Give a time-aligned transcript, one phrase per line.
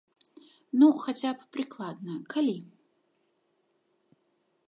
[0.83, 2.57] Ну, хаця б прыкладна, калі?